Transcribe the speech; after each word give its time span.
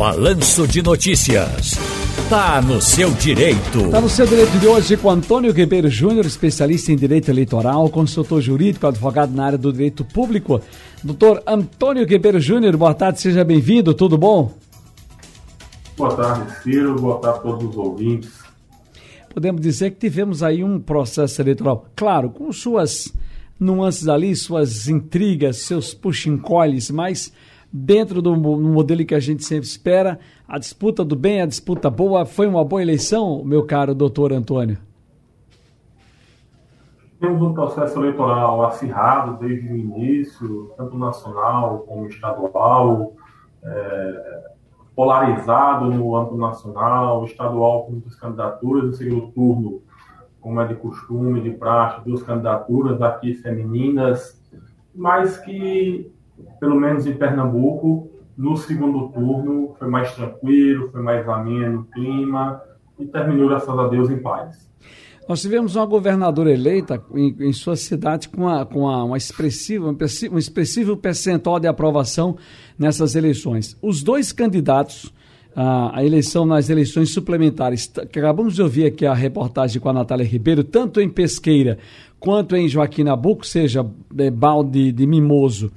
Balanço 0.00 0.66
de 0.66 0.80
Notícias. 0.80 1.74
Tá 2.30 2.62
no 2.62 2.80
seu 2.80 3.10
direito. 3.10 3.90
Tá 3.90 4.00
no 4.00 4.08
seu 4.08 4.26
direito 4.26 4.58
de 4.58 4.66
hoje 4.66 4.96
com 4.96 5.10
Antônio 5.10 5.52
Ribeiro 5.52 5.90
Júnior, 5.90 6.24
especialista 6.24 6.90
em 6.90 6.96
direito 6.96 7.30
eleitoral, 7.30 7.86
consultor 7.90 8.40
jurídico, 8.40 8.86
advogado 8.86 9.34
na 9.34 9.44
área 9.44 9.58
do 9.58 9.70
direito 9.70 10.02
público. 10.02 10.58
Doutor 11.04 11.42
Antônio 11.46 12.06
Ribeiro 12.06 12.40
Júnior, 12.40 12.78
boa 12.78 12.94
tarde, 12.94 13.20
seja 13.20 13.44
bem-vindo, 13.44 13.92
tudo 13.92 14.16
bom? 14.16 14.54
Boa 15.98 16.16
tarde, 16.16 16.50
Ciro, 16.62 16.96
boa 16.96 17.18
tarde 17.18 17.38
a 17.38 17.42
todos 17.42 17.68
os 17.68 17.76
ouvintes. 17.76 18.30
Podemos 19.34 19.60
dizer 19.60 19.90
que 19.90 19.98
tivemos 19.98 20.42
aí 20.42 20.64
um 20.64 20.80
processo 20.80 21.42
eleitoral, 21.42 21.84
claro, 21.94 22.30
com 22.30 22.50
suas 22.54 23.12
nuances 23.60 24.08
ali, 24.08 24.34
suas 24.34 24.88
intrigas, 24.88 25.58
seus 25.58 25.92
puxa-encolhes, 25.92 26.90
mas 26.90 27.30
dentro 27.72 28.20
do 28.20 28.36
modelo 28.36 29.04
que 29.04 29.14
a 29.14 29.20
gente 29.20 29.44
sempre 29.44 29.66
espera. 29.66 30.18
A 30.48 30.58
disputa 30.58 31.04
do 31.04 31.14
bem, 31.14 31.40
a 31.40 31.46
disputa 31.46 31.88
boa. 31.88 32.26
Foi 32.26 32.46
uma 32.46 32.64
boa 32.64 32.82
eleição, 32.82 33.44
meu 33.44 33.64
caro 33.64 33.94
doutor 33.94 34.32
Antônio? 34.32 34.78
Temos 37.20 37.42
um 37.42 37.52
processo 37.52 37.98
eleitoral 37.98 38.64
acirrado 38.64 39.38
desde 39.38 39.70
o 39.70 39.76
início, 39.76 40.72
tanto 40.76 40.96
nacional 40.96 41.80
como 41.80 42.06
estadual, 42.06 43.12
é, 43.62 44.50
polarizado 44.96 45.84
no 45.86 46.16
âmbito 46.16 46.36
nacional, 46.36 47.24
estadual 47.24 47.84
com 47.84 47.92
muitas 47.92 48.14
candidaturas, 48.14 48.84
no 48.84 48.92
segundo 48.94 49.26
turno, 49.32 49.82
como 50.40 50.60
é 50.62 50.66
de 50.66 50.74
costume, 50.76 51.42
de 51.42 51.50
praxe, 51.50 52.02
duas 52.06 52.22
candidaturas 52.22 53.02
aqui 53.02 53.34
femininas, 53.34 54.42
mas 54.94 55.36
que 55.36 56.10
pelo 56.58 56.78
menos 56.78 57.06
em 57.06 57.14
Pernambuco, 57.14 58.10
no 58.36 58.56
segundo 58.56 59.08
turno 59.08 59.74
foi 59.78 59.88
mais 59.88 60.14
tranquilo, 60.14 60.90
foi 60.90 61.02
mais 61.02 61.28
ameno 61.28 61.80
o 61.80 61.84
clima 61.84 62.60
e 62.98 63.06
terminou, 63.06 63.48
graças 63.48 63.68
a 63.68 63.88
Deus, 63.88 64.10
em 64.10 64.18
paz. 64.18 64.68
Nós 65.28 65.42
tivemos 65.42 65.76
uma 65.76 65.86
governadora 65.86 66.50
eleita 66.50 67.02
em, 67.14 67.36
em 67.38 67.52
sua 67.52 67.76
cidade 67.76 68.28
com, 68.28 68.48
a, 68.48 68.66
com 68.66 68.88
a, 68.88 69.04
uma 69.04 69.16
expressiva, 69.16 69.94
um 70.32 70.38
expressivo 70.38 70.96
percentual 70.96 71.60
de 71.60 71.68
aprovação 71.68 72.36
nessas 72.78 73.14
eleições. 73.14 73.76
Os 73.80 74.02
dois 74.02 74.32
candidatos 74.32 75.12
à, 75.54 76.04
eleição 76.04 76.46
nas 76.46 76.68
eleições 76.68 77.12
suplementares, 77.12 77.86
que 78.10 78.18
acabamos 78.18 78.54
de 78.54 78.62
ouvir 78.62 78.86
aqui 78.86 79.06
a 79.06 79.14
reportagem 79.14 79.80
com 79.80 79.88
a 79.88 79.92
Natália 79.92 80.26
Ribeiro, 80.26 80.64
tanto 80.64 81.00
em 81.00 81.08
Pesqueira 81.08 81.78
quanto 82.18 82.56
em 82.56 82.68
Joaquim 82.68 83.04
Nabuco, 83.04 83.46
seja 83.46 83.86
é, 84.18 84.30
Balde 84.30 84.92
de 84.92 85.06
Mimoso 85.06 85.70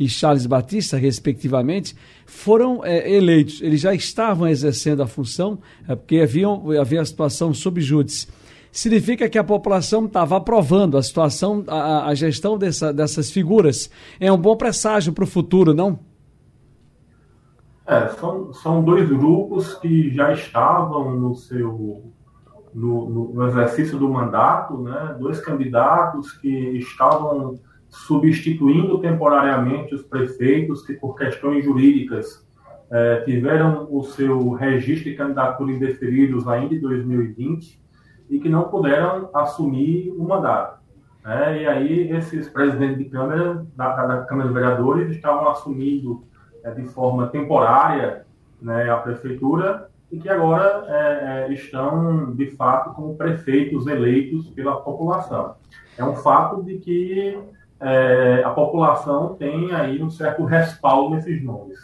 e 0.00 0.08
Charles 0.08 0.46
Batista, 0.46 0.96
respectivamente, 0.96 1.94
foram 2.24 2.82
é, 2.82 3.12
eleitos. 3.12 3.60
Eles 3.60 3.82
já 3.82 3.92
estavam 3.92 4.48
exercendo 4.48 5.02
a 5.02 5.06
função, 5.06 5.58
é, 5.86 5.94
porque 5.94 6.20
haviam, 6.20 6.70
havia 6.80 7.02
a 7.02 7.04
situação 7.04 7.52
sob 7.52 7.82
júdice. 7.82 8.26
Significa 8.72 9.28
que 9.28 9.36
a 9.36 9.44
população 9.44 10.06
estava 10.06 10.38
aprovando 10.38 10.96
a 10.96 11.02
situação, 11.02 11.62
a, 11.66 12.06
a 12.06 12.14
gestão 12.14 12.56
dessa, 12.56 12.94
dessas 12.94 13.30
figuras. 13.30 13.90
É 14.18 14.32
um 14.32 14.38
bom 14.38 14.56
presságio 14.56 15.12
para 15.12 15.24
o 15.24 15.26
futuro, 15.26 15.74
não? 15.74 15.98
É, 17.86 18.08
são, 18.08 18.54
são 18.54 18.82
dois 18.82 19.06
grupos 19.06 19.74
que 19.74 20.14
já 20.14 20.32
estavam 20.32 21.14
no 21.14 21.34
seu 21.34 22.10
no, 22.72 23.32
no, 23.34 23.46
exercício 23.48 23.98
do 23.98 24.08
mandato, 24.08 24.78
né? 24.78 25.16
dois 25.18 25.40
candidatos 25.40 26.32
que 26.32 26.48
estavam 26.78 27.58
substituindo 27.90 28.98
temporariamente 28.98 29.94
os 29.94 30.02
prefeitos 30.02 30.86
que, 30.86 30.94
por 30.94 31.16
questões 31.16 31.64
jurídicas, 31.64 32.46
eh, 32.90 33.22
tiveram 33.24 33.88
o 33.90 34.02
seu 34.04 34.50
registro 34.52 35.10
de 35.10 35.16
candidatura 35.16 35.72
indeferidos 35.72 36.46
ainda 36.46 36.74
em 36.74 36.80
2020 36.80 37.80
e 38.30 38.38
que 38.38 38.48
não 38.48 38.64
puderam 38.64 39.28
assumir 39.34 40.14
o 40.16 40.22
mandato. 40.22 40.80
Né? 41.24 41.62
E 41.62 41.66
aí, 41.66 42.10
esses 42.12 42.48
presidentes 42.48 42.98
de 42.98 43.04
Câmara, 43.06 43.66
da, 43.76 44.06
da 44.06 44.22
Câmara 44.22 44.48
de 44.48 44.54
Vereadores, 44.54 45.10
estavam 45.10 45.48
assumindo 45.50 46.22
eh, 46.62 46.70
de 46.70 46.84
forma 46.84 47.26
temporária 47.26 48.24
né, 48.62 48.88
a 48.88 48.96
prefeitura 48.98 49.90
e 50.12 50.18
que 50.18 50.28
agora 50.28 50.84
é, 50.88 51.52
estão, 51.52 52.34
de 52.34 52.50
fato, 52.50 52.92
como 52.94 53.14
prefeitos 53.14 53.86
eleitos 53.86 54.48
pela 54.48 54.80
população. 54.80 55.54
É 55.96 56.04
um 56.04 56.16
fato 56.16 56.62
de 56.64 56.78
que 56.78 57.38
é, 57.80 58.42
a 58.44 58.50
população 58.50 59.34
tem 59.34 59.72
aí 59.72 60.02
um 60.02 60.10
certo 60.10 60.44
respaldo 60.44 61.14
nesses 61.14 61.42
nomes. 61.42 61.78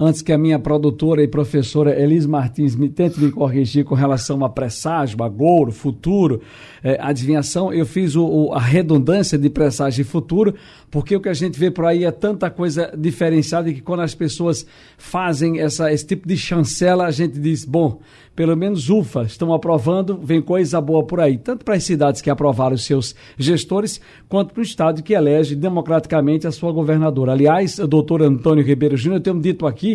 Antes 0.00 0.22
que 0.22 0.32
a 0.32 0.38
minha 0.38 0.60
produtora 0.60 1.24
e 1.24 1.26
professora 1.26 2.00
Elis 2.00 2.24
Martins 2.24 2.76
me 2.76 2.88
tente 2.88 3.18
me 3.18 3.32
corrigir 3.32 3.84
com 3.84 3.96
relação 3.96 4.44
a 4.44 4.48
presságio, 4.48 5.20
a 5.24 5.28
gouro, 5.28 5.72
futuro, 5.72 6.40
é, 6.84 6.96
adivinhação, 7.00 7.72
eu 7.72 7.84
fiz 7.84 8.14
o, 8.14 8.24
o, 8.24 8.52
a 8.52 8.60
redundância 8.60 9.36
de 9.36 9.50
presságio 9.50 10.02
e 10.02 10.04
futuro, 10.04 10.54
porque 10.88 11.16
o 11.16 11.20
que 11.20 11.28
a 11.28 11.34
gente 11.34 11.58
vê 11.58 11.68
por 11.68 11.84
aí 11.84 12.04
é 12.04 12.12
tanta 12.12 12.48
coisa 12.48 12.92
diferenciada 12.96 13.72
que 13.72 13.80
quando 13.80 14.02
as 14.02 14.14
pessoas 14.14 14.64
fazem 14.96 15.58
essa, 15.58 15.92
esse 15.92 16.06
tipo 16.06 16.28
de 16.28 16.36
chancela, 16.36 17.04
a 17.04 17.10
gente 17.10 17.36
diz, 17.40 17.64
bom, 17.64 18.00
pelo 18.36 18.56
menos 18.56 18.88
ufa, 18.88 19.24
estão 19.24 19.52
aprovando, 19.52 20.16
vem 20.22 20.40
coisa 20.40 20.80
boa 20.80 21.04
por 21.04 21.18
aí, 21.18 21.36
tanto 21.36 21.64
para 21.64 21.74
as 21.74 21.82
cidades 21.82 22.20
que 22.20 22.30
aprovaram 22.30 22.76
os 22.76 22.84
seus 22.84 23.16
gestores, 23.36 24.00
quanto 24.28 24.54
para 24.54 24.60
o 24.60 24.62
estado 24.62 25.02
que 25.02 25.12
elege 25.12 25.56
democraticamente 25.56 26.46
a 26.46 26.52
sua 26.52 26.70
governadora. 26.70 27.32
Aliás, 27.32 27.80
o 27.80 27.86
doutor 27.88 28.22
Antônio 28.22 28.64
Ribeiro 28.64 28.96
Júnior, 28.96 29.20
temos 29.20 29.42
dito 29.42 29.66
aqui 29.66 29.87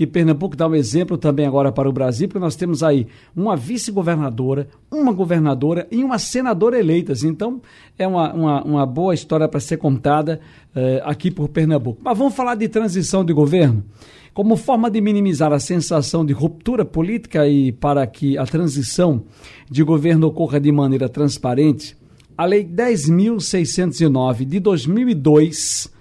que 0.00 0.06
Pernambuco 0.06 0.56
dá 0.56 0.66
um 0.66 0.74
exemplo 0.74 1.18
também 1.18 1.46
agora 1.46 1.70
para 1.70 1.86
o 1.86 1.92
Brasil, 1.92 2.26
porque 2.26 2.38
nós 2.38 2.56
temos 2.56 2.82
aí 2.82 3.06
uma 3.36 3.54
vice-governadora, 3.54 4.66
uma 4.90 5.12
governadora 5.12 5.86
e 5.90 6.02
uma 6.02 6.18
senadora 6.18 6.78
eleitas. 6.78 7.22
Então, 7.22 7.60
é 7.98 8.06
uma, 8.06 8.32
uma, 8.32 8.64
uma 8.64 8.86
boa 8.86 9.12
história 9.12 9.46
para 9.46 9.60
ser 9.60 9.76
contada 9.76 10.40
uh, 10.74 11.02
aqui 11.04 11.30
por 11.30 11.50
Pernambuco. 11.50 12.00
Mas 12.02 12.16
vamos 12.16 12.34
falar 12.34 12.54
de 12.54 12.66
transição 12.66 13.22
de 13.22 13.34
governo? 13.34 13.84
Como 14.32 14.56
forma 14.56 14.90
de 14.90 15.02
minimizar 15.02 15.52
a 15.52 15.58
sensação 15.58 16.24
de 16.24 16.32
ruptura 16.32 16.82
política 16.82 17.46
e 17.46 17.70
para 17.70 18.06
que 18.06 18.38
a 18.38 18.46
transição 18.46 19.24
de 19.70 19.82
governo 19.82 20.28
ocorra 20.28 20.58
de 20.58 20.72
maneira 20.72 21.10
transparente, 21.10 21.94
a 22.38 22.46
Lei 22.46 22.64
10.609 22.64 24.46
de 24.46 24.58
2002 24.60 25.99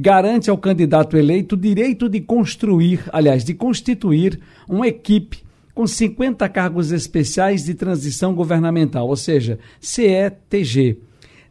garante 0.00 0.48
ao 0.48 0.56
candidato 0.56 1.16
eleito 1.16 1.54
o 1.54 1.58
direito 1.58 2.08
de 2.08 2.20
construir, 2.20 3.02
aliás, 3.12 3.44
de 3.44 3.52
constituir 3.52 4.38
uma 4.68 4.86
equipe 4.86 5.38
com 5.74 5.86
50 5.86 6.48
cargos 6.48 6.92
especiais 6.92 7.64
de 7.64 7.74
transição 7.74 8.34
governamental, 8.34 9.08
ou 9.08 9.16
seja, 9.16 9.58
CETG. 9.80 10.98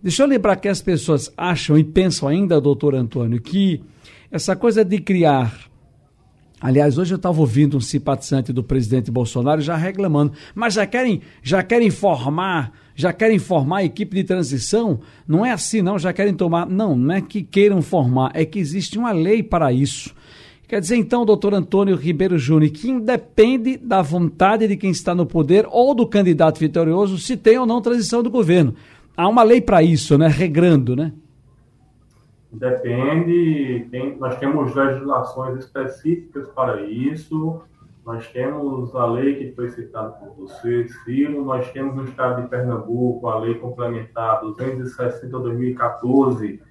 Deixa 0.02 0.24
eu 0.24 0.28
lembrar 0.28 0.56
que 0.58 0.68
as 0.68 0.82
pessoas 0.82 1.32
acham 1.36 1.78
e 1.78 1.84
pensam 1.84 2.28
ainda, 2.28 2.62
doutor 2.62 2.96
Antônio, 2.96 3.42
que 3.42 3.82
essa 4.32 4.56
coisa 4.56 4.84
de 4.84 5.00
criar 5.00 5.68
Aliás, 6.60 6.98
hoje 6.98 7.14
eu 7.14 7.18
estava 7.18 7.40
ouvindo 7.40 7.78
um 7.78 7.80
simpatizante 7.80 8.52
do 8.52 8.64
presidente 8.64 9.12
Bolsonaro 9.12 9.62
já 9.62 9.76
reclamando, 9.76 10.34
mas 10.56 10.74
já 10.74 10.88
querem, 10.88 11.22
já 11.44 11.62
querem 11.62 11.92
formar, 11.92 12.72
já 12.98 13.14
querem 13.14 13.38
formar 13.38 13.78
a 13.78 13.84
equipe 13.84 14.16
de 14.16 14.24
transição? 14.24 15.00
Não 15.28 15.46
é 15.46 15.52
assim, 15.52 15.84
não, 15.84 16.00
já 16.00 16.12
querem 16.12 16.34
tomar. 16.34 16.68
Não, 16.68 16.96
não 16.96 17.14
é 17.14 17.22
que 17.22 17.44
queiram 17.44 17.80
formar, 17.80 18.32
é 18.34 18.44
que 18.44 18.58
existe 18.58 18.98
uma 18.98 19.12
lei 19.12 19.44
para 19.44 19.72
isso. 19.72 20.16
Quer 20.68 20.82
dizer, 20.82 20.96
então, 20.96 21.24
doutor 21.24 21.54
Antônio 21.54 21.96
Ribeiro 21.96 22.40
Júnior, 22.40 22.72
que 22.72 22.90
independe 22.90 23.78
da 23.78 24.02
vontade 24.02 24.68
de 24.68 24.76
quem 24.76 24.90
está 24.90 25.14
no 25.14 25.28
poder 25.28 25.68
ou 25.70 25.94
do 25.94 26.08
candidato 26.08 26.60
vitorioso, 26.60 27.20
se 27.20 27.38
tem 27.38 27.60
ou 27.60 27.68
não 27.68 27.82
transição 27.82 28.24
do 28.24 28.32
governo. 28.32 28.74
Há 29.16 29.30
uma 29.30 29.44
lei 29.44 29.62
para 29.62 29.84
isso, 29.84 30.18
né? 30.18 30.28
Regrando, 30.28 30.96
né? 30.96 31.14
Depende, 32.52 33.88
tem, 33.92 34.18
nós 34.18 34.40
temos 34.40 34.74
legislações 34.74 35.60
específicas 35.60 36.48
para 36.48 36.82
isso, 36.82 37.62
nós 38.08 38.26
temos 38.28 38.96
a 38.96 39.06
lei 39.06 39.36
que 39.36 39.52
foi 39.52 39.68
citada 39.68 40.12
por 40.12 40.34
você, 40.38 40.88
Ciro, 41.04 41.44
nós 41.44 41.70
temos 41.72 41.94
no 41.94 42.06
estado 42.06 42.42
de 42.42 42.48
Pernambuco 42.48 43.28
a 43.28 43.38
lei 43.38 43.56
complementar 43.56 44.42
260-2014, 44.44 46.62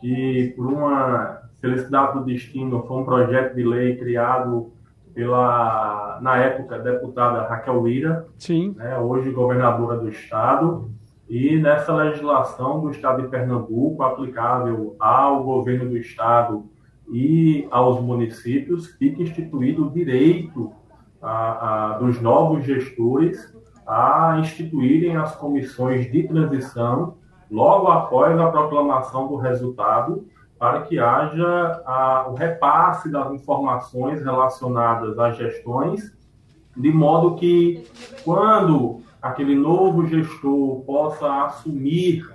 que 0.00 0.54
por 0.56 0.68
uma 0.68 1.42
felicidade 1.60 2.18
do 2.18 2.24
destino 2.24 2.82
foi 2.88 2.96
um 2.96 3.04
projeto 3.04 3.54
de 3.54 3.62
lei 3.62 3.98
criado 3.98 4.72
pela, 5.12 6.18
na 6.22 6.38
época, 6.38 6.78
deputada 6.78 7.46
Raquel 7.46 7.86
Lira, 7.86 8.26
Sim. 8.38 8.74
Né, 8.78 8.96
hoje 8.96 9.30
governadora 9.32 9.98
do 9.98 10.08
estado, 10.08 10.90
e 11.28 11.58
nessa 11.58 11.94
legislação 11.94 12.80
do 12.80 12.90
Estado 12.90 13.20
de 13.20 13.28
Pernambuco, 13.28 14.02
aplicável 14.02 14.96
ao 14.98 15.44
governo 15.44 15.90
do 15.90 15.98
Estado 15.98 16.64
e 17.12 17.66
aos 17.70 18.00
municípios, 18.00 18.86
fica 18.86 19.22
instituído 19.22 19.86
o 19.86 19.90
direito 19.90 20.72
a, 21.20 21.94
a, 21.94 21.98
dos 21.98 22.20
novos 22.20 22.64
gestores 22.64 23.52
a 23.86 24.38
instituírem 24.38 25.16
as 25.16 25.34
comissões 25.34 26.10
de 26.10 26.22
transição 26.22 27.16
logo 27.50 27.88
após 27.88 28.38
a 28.38 28.50
proclamação 28.50 29.26
do 29.26 29.36
resultado 29.36 30.24
para 30.56 30.82
que 30.82 30.98
haja 30.98 31.82
a, 31.84 32.26
o 32.28 32.34
repasse 32.34 33.10
das 33.10 33.32
informações 33.32 34.22
relacionadas 34.22 35.18
às 35.18 35.36
gestões, 35.36 36.14
de 36.76 36.92
modo 36.92 37.34
que, 37.34 37.84
quando 38.22 39.00
aquele 39.20 39.54
novo 39.54 40.06
gestor 40.06 40.80
possa 40.82 41.44
assumir 41.44 42.28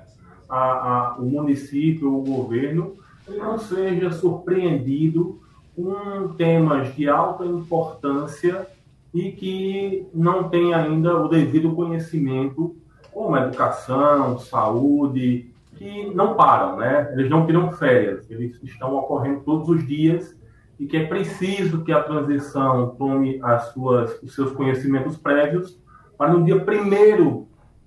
a, 0.50 0.60
a, 0.60 1.16
o 1.18 1.26
município, 1.26 2.14
o 2.14 2.24
governo, 2.24 2.98
não 3.28 3.58
seja 3.58 4.12
surpreendido 4.12 5.42
com 5.76 6.30
temas 6.38 6.94
de 6.96 7.10
alta 7.10 7.46
importância 7.46 8.68
e 9.14 9.32
que 9.32 10.08
não 10.14 10.50
tem 10.50 10.74
ainda 10.74 11.18
o 11.18 11.28
devido 11.28 11.74
conhecimento, 11.74 12.76
como 13.12 13.38
educação, 13.38 14.38
saúde, 14.40 15.52
que 15.78 16.14
não 16.14 16.36
param, 16.36 16.78
né? 16.78 17.12
Eles 17.14 17.30
não 17.30 17.46
tiram 17.46 17.72
férias, 17.72 18.30
eles 18.30 18.62
estão 18.64 18.96
ocorrendo 18.96 19.42
todos 19.42 19.70
os 19.70 19.86
dias 19.86 20.36
e 20.80 20.86
que 20.86 20.98
é 20.98 21.06
preciso 21.06 21.84
que 21.84 21.92
a 21.92 22.04
transição 22.04 22.96
tome 22.98 23.40
as 23.42 23.74
suas, 23.74 24.22
os 24.22 24.34
seus 24.36 24.52
conhecimentos 24.52 25.18
prévios 25.18 25.80
para 26.18 26.34
no 26.34 26.44
dia 26.44 26.56
1 26.56 27.46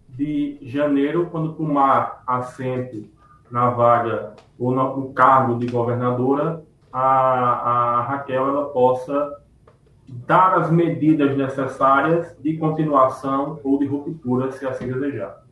de 0.08 0.58
janeiro, 0.62 1.28
quando 1.30 1.52
tomar 1.52 2.22
assento 2.26 3.08
na 3.50 3.70
vaga 3.70 4.34
ou 4.58 4.72
no, 4.72 5.12
cargo 5.12 5.58
de 5.58 5.66
governadora, 5.66 6.62
a, 6.92 7.00
a 7.00 8.02
Raquel 8.02 8.48
ela 8.48 8.64
possa 8.66 9.38
dar 10.26 10.58
as 10.58 10.70
medidas 10.70 11.36
necessárias 11.36 12.34
de 12.42 12.56
continuação 12.56 13.60
ou 13.62 13.78
de 13.78 13.86
ruptura, 13.86 14.50
se 14.52 14.66
assim 14.66 14.86
desejar. 14.86 15.42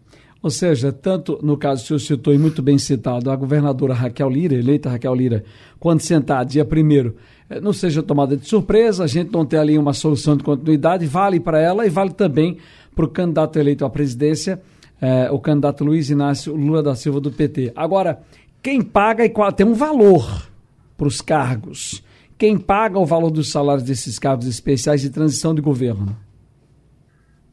Ou 0.42 0.50
seja, 0.50 0.92
tanto 0.92 1.38
no 1.42 1.56
caso 1.56 1.84
que 1.84 1.94
o 1.94 1.98
senhor 1.98 2.18
citou 2.18 2.32
e 2.32 2.38
muito 2.38 2.62
bem 2.62 2.78
citado, 2.78 3.30
a 3.30 3.36
governadora 3.36 3.92
Raquel 3.92 4.30
Lira, 4.30 4.54
eleita 4.54 4.88
Raquel 4.88 5.14
Lira, 5.14 5.44
quando 5.78 6.00
sentar 6.00 6.44
dia 6.44 6.64
primeiro, 6.64 7.16
eh, 7.50 7.60
não 7.60 7.72
seja 7.72 8.02
tomada 8.02 8.36
de 8.36 8.46
surpresa, 8.46 9.04
a 9.04 9.06
gente 9.06 9.32
não 9.32 9.44
tem 9.44 9.58
ali 9.58 9.76
uma 9.76 9.92
solução 9.92 10.36
de 10.36 10.44
continuidade, 10.44 11.06
vale 11.06 11.40
para 11.40 11.58
ela 11.58 11.86
e 11.86 11.90
vale 11.90 12.12
também 12.12 12.58
para 12.94 13.04
o 13.04 13.08
candidato 13.08 13.58
eleito 13.58 13.84
à 13.84 13.90
presidência, 13.90 14.62
eh, 15.00 15.30
o 15.30 15.38
candidato 15.38 15.84
Luiz 15.84 16.10
Inácio 16.10 16.54
Lula 16.54 16.82
da 16.82 16.94
Silva 16.94 17.20
do 17.20 17.30
PT. 17.30 17.72
Agora, 17.76 18.20
quem 18.62 18.82
paga 18.82 19.24
e 19.24 19.30
qual 19.30 19.52
tem 19.52 19.66
um 19.66 19.74
valor 19.74 20.48
para 20.96 21.06
os 21.06 21.20
cargos. 21.20 22.02
Quem 22.38 22.58
paga 22.58 22.98
o 22.98 23.06
valor 23.06 23.30
dos 23.30 23.50
salários 23.50 23.84
desses 23.84 24.18
cargos 24.18 24.46
especiais 24.46 25.00
de 25.00 25.10
transição 25.10 25.54
de 25.54 25.60
governo? 25.60 26.16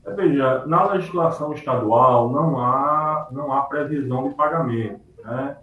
É, 0.06 0.14
veja, 0.14 0.66
na 0.66 0.92
legislação 0.92 1.54
estadual 1.54 2.32
não 2.32 2.60
há, 2.60 3.28
não 3.32 3.54
há 3.54 3.62
previsão 3.64 4.28
de 4.28 4.36
pagamento. 4.36 5.00
Né? 5.24 5.56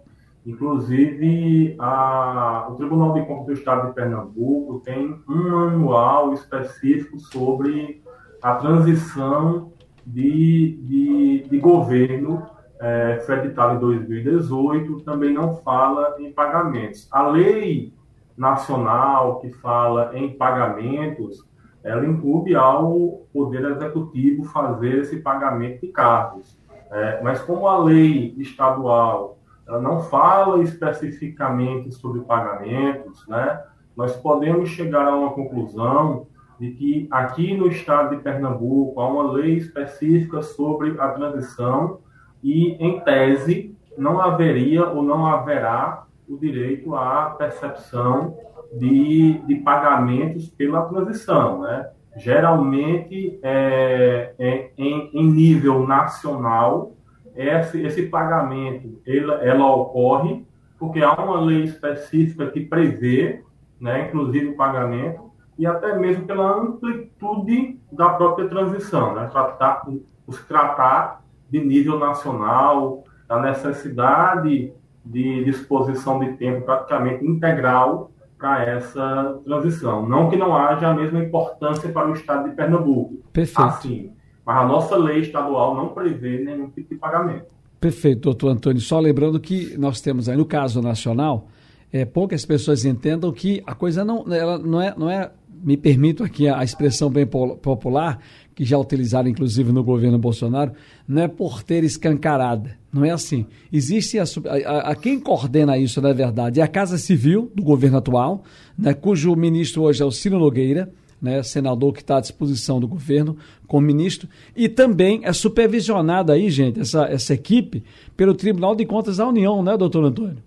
Inclusive, 0.45 1.75
a, 1.77 2.67
o 2.71 2.75
Tribunal 2.75 3.13
de 3.13 3.25
Contas 3.25 3.45
do 3.45 3.53
Estado 3.53 3.87
de 3.87 3.93
Pernambuco 3.93 4.79
tem 4.79 5.15
um 5.29 5.49
manual 5.49 6.33
específico 6.33 7.19
sobre 7.19 8.01
a 8.41 8.55
transição 8.55 9.71
de, 10.05 10.79
de, 10.83 11.47
de 11.49 11.57
governo, 11.59 12.45
é, 12.79 13.21
foi 13.25 13.35
em 13.75 13.79
2018, 13.79 15.01
também 15.01 15.33
não 15.33 15.55
fala 15.57 16.15
em 16.19 16.31
pagamentos. 16.31 17.07
A 17.11 17.27
lei 17.27 17.93
nacional 18.35 19.39
que 19.39 19.51
fala 19.51 20.11
em 20.15 20.35
pagamentos, 20.35 21.45
ela 21.83 22.05
incube 22.05 22.55
ao 22.55 23.21
Poder 23.33 23.63
Executivo 23.65 24.43
fazer 24.45 24.99
esse 24.99 25.17
pagamento 25.17 25.81
de 25.81 25.87
cargos. 25.89 26.59
É, 26.91 27.21
mas 27.21 27.41
como 27.41 27.67
a 27.67 27.77
lei 27.77 28.35
estadual 28.37 29.37
ela 29.67 29.79
não 29.79 30.01
fala 30.01 30.61
especificamente 30.63 31.91
sobre 31.93 32.21
pagamentos, 32.21 33.25
né, 33.27 33.63
nós 33.95 34.15
podemos 34.17 34.69
chegar 34.69 35.07
a 35.07 35.15
uma 35.15 35.31
conclusão 35.31 36.27
de 36.61 36.69
que 36.73 37.07
aqui 37.09 37.57
no 37.57 37.65
estado 37.65 38.15
de 38.15 38.21
Pernambuco 38.21 39.01
há 39.01 39.07
uma 39.07 39.31
lei 39.31 39.55
específica 39.55 40.43
sobre 40.43 40.95
a 40.99 41.07
transição 41.07 42.01
e, 42.43 42.73
em 42.73 42.99
tese, 42.99 43.75
não 43.97 44.21
haveria 44.21 44.87
ou 44.87 45.01
não 45.01 45.25
haverá 45.25 46.05
o 46.29 46.37
direito 46.37 46.95
à 46.95 47.31
percepção 47.31 48.37
de, 48.77 49.39
de 49.39 49.55
pagamentos 49.55 50.49
pela 50.49 50.83
transição. 50.85 51.61
Né? 51.61 51.89
Geralmente, 52.15 53.39
é, 53.41 54.35
é, 54.37 54.69
em, 54.77 55.09
em, 55.15 55.31
nível 55.31 55.87
nacional, 55.87 56.91
esse, 57.35 57.81
esse 57.81 58.03
pagamento 58.03 59.01
ela, 59.07 59.33
ela 59.43 59.75
ocorre 59.75 60.45
porque 60.77 61.01
há 61.01 61.13
uma 61.13 61.41
lei 61.41 61.63
específica 61.63 62.51
que 62.51 62.61
prevê, 62.61 63.41
né, 63.79 64.07
inclusive 64.07 64.49
o 64.49 64.55
pagamento, 64.55 65.30
e 65.61 65.65
até 65.67 65.95
mesmo 65.95 66.25
pela 66.25 66.59
amplitude 66.59 67.79
da 67.91 68.09
própria 68.09 68.49
transição, 68.49 69.13
né, 69.13 69.29
tratar, 69.31 69.85
se 70.27 70.43
tratar 70.47 71.23
de 71.51 71.63
nível 71.63 71.99
nacional, 71.99 73.03
a 73.29 73.39
necessidade 73.39 74.73
de 75.05 75.43
disposição 75.43 76.19
de 76.19 76.33
tempo 76.33 76.65
praticamente 76.65 77.23
integral 77.23 78.09
para 78.39 78.65
essa 78.65 79.39
transição. 79.45 80.09
Não 80.09 80.31
que 80.31 80.35
não 80.35 80.57
haja 80.57 80.87
a 80.87 80.95
mesma 80.95 81.19
importância 81.19 81.89
para 81.89 82.09
o 82.09 82.13
Estado 82.13 82.49
de 82.49 82.55
Pernambuco. 82.55 83.17
Perfeito. 83.31 83.61
Assim, 83.61 84.11
mas 84.43 84.57
a 84.57 84.65
nossa 84.65 84.97
lei 84.97 85.19
estadual 85.19 85.75
não 85.75 85.89
prevê 85.89 86.43
nenhum 86.43 86.71
tipo 86.71 86.89
de 86.91 86.99
pagamento. 86.99 87.53
Perfeito, 87.79 88.21
doutor 88.21 88.49
Antônio. 88.49 88.81
Só 88.81 88.99
lembrando 88.99 89.39
que 89.39 89.77
nós 89.77 90.01
temos 90.01 90.27
aí, 90.27 90.35
no 90.35 90.45
caso 90.45 90.81
nacional, 90.81 91.45
é, 91.93 92.05
poucas 92.05 92.45
pessoas 92.45 92.85
entendam 92.85 93.31
que 93.31 93.61
a 93.67 93.75
coisa 93.75 94.05
não, 94.05 94.25
ela 94.33 94.57
não, 94.57 94.81
é, 94.81 94.93
não 94.97 95.09
é, 95.09 95.29
me 95.63 95.77
permito 95.77 96.23
aqui 96.23 96.47
a 96.47 96.63
expressão 96.63 97.09
bem 97.09 97.25
popular, 97.25 98.19
que 98.53 98.65
já 98.65 98.77
utilizaram 98.77 99.29
inclusive 99.29 99.71
no 99.71 99.83
governo 99.83 100.17
Bolsonaro, 100.17 100.71
não 101.07 101.21
é 101.21 101.27
porteira 101.27 101.85
escancarada. 101.85 102.77
Não 102.91 103.05
é 103.05 103.11
assim. 103.11 103.45
Existe 103.71 104.19
a, 104.19 104.23
a, 104.23 104.91
a, 104.91 104.95
quem 104.95 105.19
coordena 105.19 105.77
isso, 105.77 106.01
na 106.01 106.11
verdade, 106.11 106.59
é 106.59 106.63
a 106.63 106.67
Casa 106.67 106.97
Civil 106.97 107.49
do 107.55 107.63
governo 107.63 107.97
atual, 107.97 108.43
né, 108.77 108.93
cujo 108.93 109.35
ministro 109.35 109.83
hoje 109.83 110.01
é 110.01 110.05
o 110.05 110.11
Ciro 110.11 110.37
Nogueira, 110.37 110.91
né, 111.21 111.41
senador 111.43 111.93
que 111.93 112.01
está 112.01 112.17
à 112.17 112.21
disposição 112.21 112.79
do 112.79 112.87
governo 112.87 113.37
como 113.67 113.85
ministro, 113.85 114.27
e 114.55 114.67
também 114.67 115.21
é 115.23 115.31
supervisionada 115.31 116.33
aí, 116.33 116.49
gente, 116.49 116.79
essa, 116.79 117.05
essa 117.05 117.33
equipe, 117.33 117.83
pelo 118.17 118.33
Tribunal 118.33 118.75
de 118.75 118.85
Contas 118.85 119.17
da 119.17 119.27
União, 119.27 119.63
né, 119.63 119.77
doutor 119.77 120.03
Antônio? 120.03 120.37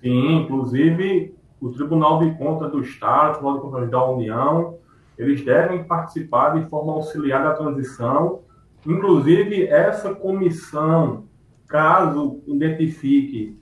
Sim, 0.00 0.36
inclusive 0.36 1.32
o 1.62 1.70
Tribunal 1.70 2.18
de 2.18 2.34
Contas 2.34 2.72
do 2.72 2.80
Estado, 2.80 3.30
o 3.30 3.32
Tribunal 3.34 3.54
de 3.54 3.62
Contas 3.62 3.90
da 3.90 4.04
União, 4.10 4.78
eles 5.16 5.44
devem 5.44 5.84
participar 5.84 6.58
de 6.58 6.68
forma 6.68 6.92
auxiliar 6.92 7.44
da 7.44 7.54
transição. 7.54 8.40
Inclusive, 8.84 9.68
essa 9.68 10.12
comissão, 10.12 11.26
caso 11.68 12.42
identifique 12.48 13.56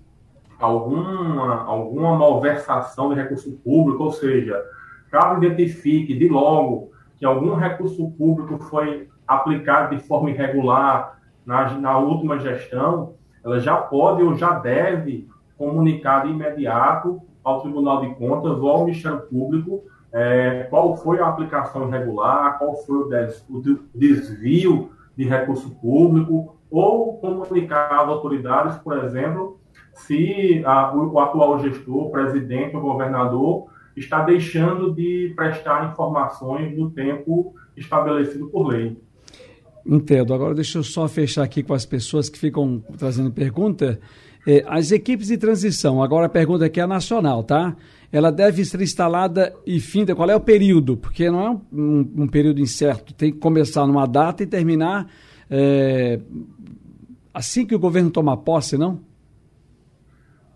alguma, 0.59 1.63
alguma 1.65 2.17
malversação 2.17 3.11
de 3.11 3.17
recurso 3.17 3.53
público, 3.63 4.05
ou 4.05 4.13
seja, 4.13 4.65
caso 5.11 5.45
identifique 5.45 6.17
de 6.17 6.27
logo 6.27 6.93
que 7.19 7.27
algum 7.27 7.55
recurso 7.55 8.11
público 8.13 8.59
foi 8.65 9.09
aplicado 9.29 9.95
de 9.95 10.03
forma 10.03 10.31
irregular 10.31 11.21
na, 11.45 11.71
na 11.79 11.99
última 11.99 12.39
gestão, 12.39 13.13
ela 13.45 13.61
já 13.61 13.77
pode 13.77 14.23
ou 14.23 14.35
já 14.35 14.59
deve 14.59 15.29
comunicar 15.59 16.25
de 16.25 16.31
imediato 16.31 17.21
ao 17.43 17.61
Tribunal 17.63 18.01
de 18.01 18.15
Contas 18.15 18.59
ou 18.59 18.69
ao 18.69 18.85
Ministério 18.85 19.21
Público 19.23 19.83
é, 20.13 20.67
qual 20.69 20.97
foi 20.97 21.21
a 21.21 21.29
aplicação 21.29 21.89
irregular, 21.89 22.59
qual 22.59 22.77
foi 22.85 22.97
o, 22.99 23.05
des, 23.05 23.45
o 23.49 23.63
desvio 23.95 24.91
de 25.17 25.25
recurso 25.25 25.71
público, 25.77 26.57
ou 26.71 27.19
comunicar 27.19 27.93
às 27.93 28.09
autoridades, 28.09 28.79
por 28.79 28.97
exemplo, 29.05 29.59
se 29.93 30.63
a, 30.65 30.95
o, 30.95 31.13
o 31.13 31.19
atual 31.19 31.59
gestor, 31.61 32.11
presidente 32.11 32.77
ou 32.77 32.83
governador 32.83 33.67
está 33.97 34.23
deixando 34.23 34.95
de 34.95 35.33
prestar 35.37 35.91
informações 35.91 36.77
no 36.77 36.91
tempo 36.91 37.55
estabelecido 37.77 38.49
por 38.49 38.69
lei. 38.69 38.97
Entendo. 39.85 40.33
Agora 40.33 40.55
deixa 40.55 40.79
eu 40.79 40.83
só 40.83 41.09
fechar 41.09 41.43
aqui 41.43 41.63
com 41.63 41.75
as 41.75 41.85
pessoas 41.85 42.29
que 42.29 42.39
ficam 42.39 42.83
trazendo 42.99 43.31
pergunta. 43.33 43.99
É, 44.47 44.65
as 44.67 44.91
equipes 44.91 45.29
de 45.29 45.37
transição, 45.37 46.03
agora 46.03 46.27
a 46.27 46.29
pergunta 46.29 46.65
aqui 46.65 46.81
é 46.81 46.87
nacional, 46.87 47.45
tá? 47.45 47.77
Ela 48.11 48.33
deve 48.33 48.65
ser 48.65 48.81
instalada 48.81 49.55
e 49.67 49.79
finda. 49.79 50.15
Qual 50.17 50.29
é 50.29 50.35
o 50.35 50.41
período? 50.41 50.97
Porque 50.97 51.31
não 51.31 51.41
é 51.41 51.51
um, 51.51 51.61
um, 51.73 52.13
um 52.23 52.29
período 52.29 52.61
incerto. 52.61 53.15
Tem 53.15 53.31
que 53.31 53.39
começar 53.39 53.87
numa 53.87 54.07
data 54.07 54.43
e 54.43 54.47
terminar 54.47 55.07
é, 55.49 56.21
assim 57.33 57.67
que 57.67 57.75
o 57.75 57.79
governo 57.79 58.11
tomar 58.11 58.39
posse, 58.39 58.77
não? 58.79 59.01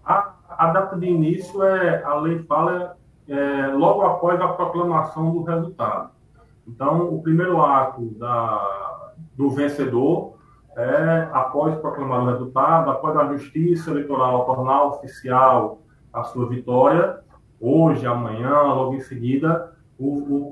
A, 0.04 0.34
a 0.48 0.72
data 0.72 0.96
de 0.96 1.06
início 1.06 1.62
é 1.62 2.02
a 2.02 2.14
lei 2.16 2.38
fala 2.44 2.96
é, 3.28 3.66
logo 3.68 4.02
após 4.02 4.40
a 4.40 4.48
proclamação 4.48 5.32
do 5.32 5.42
resultado. 5.42 6.10
Então, 6.66 7.14
o 7.14 7.22
primeiro 7.22 7.60
ato 7.60 8.02
da, 8.18 9.12
do 9.36 9.50
vencedor 9.50 10.33
é, 10.76 11.28
após 11.32 11.76
proclamar 11.76 12.22
o 12.22 12.26
resultado, 12.26 12.90
após 12.90 13.16
a 13.16 13.26
Justiça 13.32 13.90
Eleitoral 13.90 14.44
tornar 14.44 14.84
oficial 14.84 15.78
a 16.12 16.22
sua 16.24 16.48
vitória, 16.48 17.18
hoje, 17.60 18.06
amanhã, 18.06 18.60
logo 18.62 18.94
em 18.94 19.00
seguida, 19.00 19.72
o, 19.98 20.08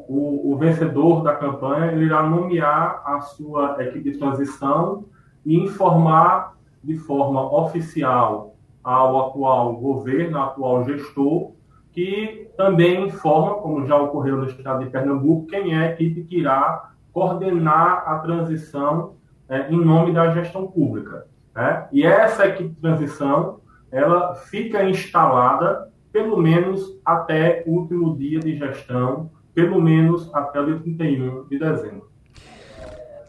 o, 0.08 0.52
o, 0.52 0.56
vencedor 0.56 1.22
da 1.22 1.34
campanha 1.34 1.92
ele 1.92 2.04
irá 2.04 2.22
nomear 2.22 3.02
a 3.04 3.20
sua 3.20 3.76
equipe 3.82 4.10
de 4.10 4.18
transição 4.18 5.04
e 5.44 5.56
informar 5.56 6.56
de 6.82 6.96
forma 6.96 7.52
oficial 7.52 8.54
ao 8.84 9.28
atual 9.28 9.74
governo, 9.76 10.38
ao 10.38 10.50
atual 10.50 10.84
gestor, 10.84 11.52
que 11.90 12.48
também 12.56 13.06
informa, 13.06 13.54
como 13.54 13.84
já 13.86 13.96
ocorreu 13.96 14.36
no 14.38 14.46
estado 14.46 14.84
de 14.84 14.90
Pernambuco, 14.90 15.48
quem 15.48 15.74
é 15.74 15.78
a 15.78 15.90
equipe 15.90 16.22
que 16.24 16.38
irá 16.38 16.90
coordenar 17.12 18.04
a 18.06 18.18
transição 18.20 19.16
é, 19.48 19.70
em 19.70 19.84
nome 19.84 20.12
da 20.12 20.32
gestão 20.34 20.66
pública. 20.66 21.26
Né? 21.54 21.86
E 21.92 22.04
essa 22.04 22.46
equipe 22.46 22.70
de 22.70 22.80
transição 22.80 23.60
ela 23.90 24.34
fica 24.34 24.88
instalada 24.88 25.90
pelo 26.12 26.36
menos 26.36 26.98
até 27.04 27.62
o 27.66 27.72
último 27.72 28.16
dia 28.16 28.38
de 28.38 28.56
gestão, 28.56 29.30
pelo 29.54 29.80
menos 29.80 30.28
até 30.34 30.60
o 30.60 30.66
dia 30.66 30.78
31 30.78 31.44
de 31.48 31.58
dezembro. 31.58 32.12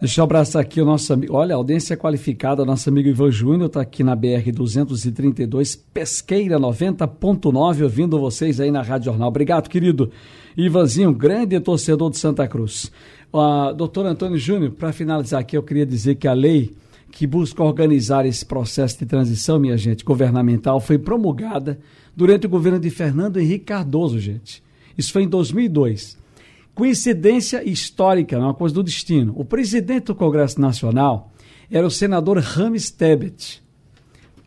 Deixa 0.04 0.20
eu 0.20 0.26
abraçar 0.26 0.62
aqui 0.62 0.82
o 0.82 0.86
nosso 0.86 1.14
amigo. 1.14 1.34
Olha, 1.34 1.56
audiência 1.56 1.96
qualificada, 1.96 2.66
nosso 2.66 2.90
amigo 2.90 3.08
Ivan 3.08 3.32
Júnior 3.32 3.68
está 3.68 3.80
aqui 3.80 4.04
na 4.04 4.14
BR 4.14 4.52
232, 4.54 5.78
Pesqueira 5.78 6.60
90.9, 6.60 7.84
ouvindo 7.84 8.20
vocês 8.20 8.60
aí 8.60 8.70
na 8.70 8.82
Rádio 8.82 9.06
Jornal. 9.06 9.30
Obrigado, 9.30 9.70
querido. 9.70 10.12
Ivanzinho, 10.58 11.14
grande 11.14 11.58
torcedor 11.62 12.10
de 12.10 12.18
Santa 12.18 12.46
Cruz. 12.50 12.92
Uh, 13.34 13.74
doutor 13.74 14.06
Antônio 14.06 14.38
Júnior, 14.38 14.72
para 14.74 14.94
finalizar 14.94 15.42
aqui, 15.42 15.58
eu 15.58 15.64
queria 15.64 15.88
dizer 15.88 16.16
que 16.16 16.28
a 16.28 16.34
lei 16.34 16.76
que 17.12 17.26
busca 17.26 17.64
organizar 17.64 18.28
esse 18.28 18.46
processo 18.46 19.00
de 19.00 19.08
transição, 19.08 19.60
minha 19.60 19.76
gente, 19.76 20.04
governamental, 20.04 20.80
foi 20.80 21.00
promulgada 21.00 21.80
durante 22.16 22.46
o 22.46 22.50
governo 22.50 22.80
de 22.80 22.92
Fernando 22.92 23.40
Henrique 23.40 23.66
Cardoso, 23.66 24.20
gente. 24.20 24.62
Isso 24.96 25.12
foi 25.12 25.24
em 25.24 25.28
2002. 25.28 26.16
Coincidência 26.76 27.68
histórica, 27.68 28.38
uma 28.38 28.54
coisa 28.54 28.76
do 28.76 28.84
destino. 28.84 29.34
O 29.36 29.44
presidente 29.44 30.06
do 30.06 30.16
Congresso 30.16 30.62
Nacional 30.62 31.32
era 31.72 31.86
o 31.86 31.92
senador 31.92 32.38
Rames 32.38 32.92
Tebet, 32.92 33.64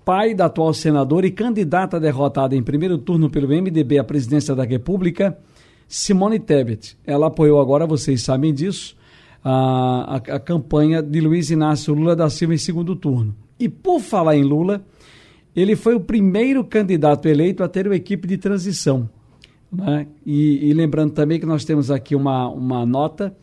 pai 0.04 0.32
da 0.32 0.46
atual 0.46 0.72
senadora 0.72 1.26
e 1.26 1.32
candidata 1.32 1.98
derrotada 1.98 2.54
em 2.54 2.62
primeiro 2.62 2.98
turno 2.98 3.28
pelo 3.28 3.48
MDB 3.48 3.98
à 3.98 4.04
presidência 4.04 4.54
da 4.54 4.62
República, 4.62 5.36
Simone 5.88 6.38
Tebet. 6.38 6.96
Ela 7.06 7.28
apoiou 7.28 7.60
agora, 7.60 7.86
vocês 7.86 8.22
sabem 8.22 8.52
disso, 8.52 8.96
a, 9.42 10.16
a, 10.16 10.16
a 10.16 10.40
campanha 10.40 11.02
de 11.02 11.20
Luiz 11.20 11.50
Inácio 11.50 11.94
Lula 11.94 12.16
da 12.16 12.28
Silva 12.28 12.54
em 12.54 12.58
segundo 12.58 12.96
turno. 12.96 13.34
E 13.58 13.68
por 13.68 14.00
falar 14.00 14.36
em 14.36 14.42
Lula, 14.42 14.84
ele 15.54 15.74
foi 15.74 15.94
o 15.94 16.00
primeiro 16.00 16.64
candidato 16.64 17.26
eleito 17.26 17.62
a 17.62 17.68
ter 17.68 17.86
uma 17.86 17.96
equipe 17.96 18.26
de 18.28 18.36
transição. 18.36 19.08
Né? 19.72 20.06
E, 20.24 20.68
e, 20.68 20.72
lembrando 20.74 21.12
também 21.12 21.40
que 21.40 21.46
nós 21.46 21.64
temos 21.64 21.90
aqui 21.90 22.14
uma, 22.14 22.48
uma 22.48 22.84
nota 22.84 23.34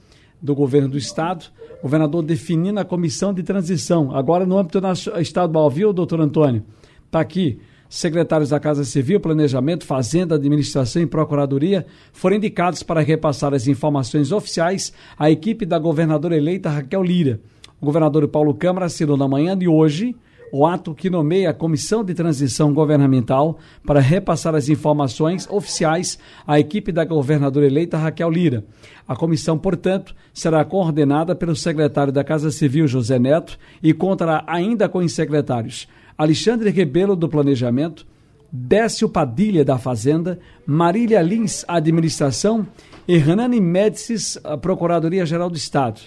do 0.42 0.54
governo 0.54 0.90
do 0.90 0.98
estado, 0.98 1.46
o 1.80 1.84
governador 1.84 2.22
definindo 2.22 2.80
a 2.80 2.86
comissão 2.86 3.34
de 3.34 3.44
transição. 3.44 4.16
Agora, 4.16 4.46
no 4.46 4.58
âmbito 4.58 4.80
estadual, 5.20 5.70
viu, 5.70 5.94
doutor 5.94 6.20
Antônio? 6.22 6.64
Está 7.06 7.20
aqui. 7.20 7.60
Secretários 7.94 8.50
da 8.50 8.60
Casa 8.60 8.84
Civil, 8.84 9.20
Planejamento, 9.20 9.86
Fazenda, 9.86 10.34
Administração 10.34 11.00
e 11.00 11.06
Procuradoria 11.06 11.86
foram 12.12 12.38
indicados 12.38 12.82
para 12.82 13.02
repassar 13.02 13.54
as 13.54 13.68
informações 13.68 14.32
oficiais 14.32 14.92
à 15.16 15.30
equipe 15.30 15.64
da 15.64 15.78
governadora 15.78 16.36
eleita 16.36 16.72
Raquel 16.72 17.04
Lira. 17.04 17.40
O 17.80 17.86
governador 17.86 18.28
Paulo 18.28 18.56
Câmara 18.56 18.88
assinou 18.88 19.16
na 19.16 19.28
manhã 19.28 19.56
de 19.56 19.68
hoje 19.68 20.16
o 20.52 20.66
ato 20.66 20.96
que 20.96 21.08
nomeia 21.08 21.52
a 21.52 21.54
Comissão 21.54 22.04
de 22.04 22.16
Transição 22.16 22.74
Governamental 22.74 23.60
para 23.86 24.00
repassar 24.00 24.56
as 24.56 24.70
informações 24.70 25.48
oficiais 25.48 26.18
à 26.48 26.60
equipe 26.60 26.92
da 26.92 27.06
governadora 27.06 27.68
eleita 27.68 27.96
Raquel 27.96 28.32
Lira. 28.32 28.66
A 29.08 29.16
comissão, 29.16 29.56
portanto, 29.56 30.16
será 30.34 30.66
coordenada 30.66 31.36
pelo 31.36 31.56
secretário 31.56 32.12
da 32.12 32.24
Casa 32.24 32.50
Civil, 32.50 32.88
José 32.88 33.20
Neto, 33.20 33.56
e 33.84 33.94
contará 33.94 34.44
ainda 34.48 34.90
com 34.90 34.98
os 34.98 35.14
secretários 35.14 35.88
Alexandre 36.18 36.70
Rebelo, 36.70 37.16
do 37.16 37.28
Planejamento, 37.28 38.06
Décio 38.52 39.10
Padilha, 39.10 39.66
da 39.66 39.78
Fazenda, 39.78 40.40
Marília 40.66 41.22
Lins, 41.22 41.66
Administração 41.68 42.68
e 43.08 43.16
Hernani 43.16 43.60
Médicis, 43.60 44.38
Procuradoria-Geral 44.62 45.50
do 45.50 45.58
Estado. 45.58 46.02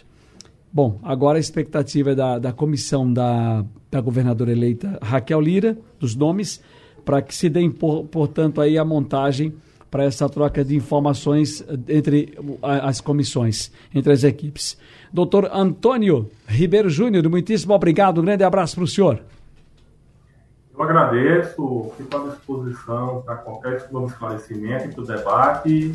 Bom, 0.73 1.01
agora 1.03 1.39
a 1.39 1.41
expectativa 1.41 2.13
é 2.13 2.15
da, 2.15 2.39
da 2.39 2.53
comissão 2.53 3.13
da, 3.13 3.65
da 3.91 4.01
governadora 4.01 4.53
eleita 4.53 4.99
Raquel 5.03 5.41
Lira, 5.41 5.77
dos 5.99 6.15
nomes, 6.15 6.61
para 7.05 7.23
que 7.23 7.35
se 7.35 7.49
dê, 7.49 7.69
portanto, 7.69 8.61
aí 8.61 8.77
a 8.79 8.85
montagem 8.85 9.55
para 9.91 10.05
essa 10.05 10.29
troca 10.29 10.65
de 10.65 10.77
informações 10.77 11.65
entre 11.89 12.35
as 12.63 13.01
comissões, 13.01 13.73
entre 13.95 14.13
as 14.13 14.23
equipes. 14.23 14.77
Doutor 15.13 15.49
Antônio 15.53 16.31
Ribeiro 16.47 16.91
Júnior, 16.91 17.29
muitíssimo 17.29 17.73
obrigado, 17.73 18.21
um 18.21 18.25
grande 18.25 18.45
abraço 18.45 18.75
para 18.75 18.85
o 18.85 18.89
senhor. 18.89 19.23
Eu 20.77 20.85
agradeço, 20.85 21.91
fico 21.97 22.17
à 22.17 22.29
disposição 22.29 23.23
para 23.25 23.37
qualquer 23.37 23.89
novo 23.91 24.09
esclarecimento 24.09 24.85
e 24.85 24.93
para 24.93 25.03
o 25.03 25.07
debate. 25.07 25.95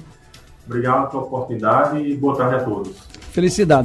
Obrigado 0.66 1.12
pela 1.12 1.24
oportunidade 1.24 2.00
e 2.00 2.18
boa 2.18 2.36
tarde 2.36 2.56
a 2.56 2.64
todos. 2.64 2.98
Felicidades. 3.32 3.80